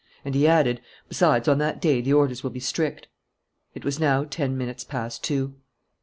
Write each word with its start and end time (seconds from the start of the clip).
And 0.25 0.33
he 0.33 0.47
added, 0.47 0.81
"Besides, 1.09 1.47
on 1.47 1.59
that 1.59 1.79
day, 1.79 2.01
the 2.01 2.11
orders 2.13 2.41
will 2.41 2.49
be 2.49 2.59
strict." 2.59 3.07
It 3.75 3.85
was 3.85 3.99
now 3.99 4.23
ten 4.23 4.57
minutes 4.57 4.83
past 4.83 5.23
two. 5.23 5.57